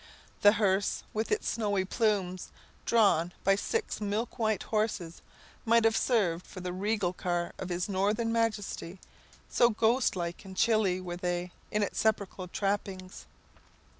[0.41, 2.49] The hearse, with its snowy plumes,
[2.87, 5.21] drawn by six milk white horses,
[5.63, 8.99] might have served for the regal car of his northern majesty,
[9.47, 11.19] so ghost like and chilly were
[11.69, 13.27] its sepulchral trappings.